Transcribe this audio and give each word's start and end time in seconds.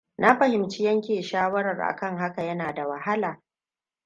Na 0.17 0.35
fahimci 0.37 0.83
yanke 0.83 1.21
shawarar 1.21 1.81
akan 1.83 2.17
haka 2.17 2.43
yana 2.43 2.73
da 2.73 2.87
wahala. 2.87 3.41